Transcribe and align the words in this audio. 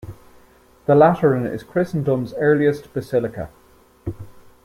The 0.87 0.95
Lateran 0.95 1.45
is 1.45 1.61
Christendom's 1.61 2.33
earliest 2.39 2.91
basilica. 2.91 3.51